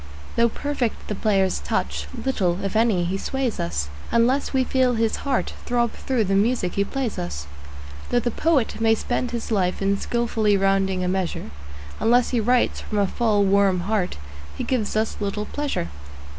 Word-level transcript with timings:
Though 0.35 0.49
perfect 0.49 1.09
the 1.09 1.13
player's 1.13 1.59
touch, 1.59 2.07
little, 2.25 2.63
if 2.65 2.75
any, 2.75 3.03
he 3.05 3.19
sways 3.19 3.59
us, 3.59 3.87
Unless 4.11 4.51
we 4.51 4.63
feel 4.63 4.95
his 4.95 5.17
heart 5.17 5.53
throb 5.67 5.91
through 5.91 6.23
the 6.23 6.33
music 6.33 6.73
he 6.73 6.83
plays 6.83 7.19
us. 7.19 7.45
Though 8.09 8.19
the 8.19 8.31
poet 8.31 8.81
may 8.81 8.95
spend 8.95 9.29
his 9.29 9.51
life 9.51 9.79
in 9.79 9.99
skilfully 9.99 10.57
rounding 10.57 11.03
a 11.03 11.07
measure, 11.07 11.51
Unless 11.99 12.31
he 12.31 12.39
writes 12.39 12.81
from 12.81 12.97
a 12.97 13.05
full, 13.05 13.43
warm 13.45 13.81
heart 13.81 14.17
he 14.57 14.63
gives 14.63 14.95
us 14.95 15.17
little 15.19 15.45
pleasure. 15.45 15.89